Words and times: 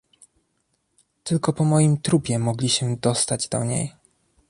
"Tylko 1.23 1.53
po 1.53 1.63
moim 1.65 1.97
trupie 2.01 2.39
mogli 2.39 2.69
się 2.69 2.97
dostać 2.97 3.49
do 3.49 3.63
niej." 3.63 3.93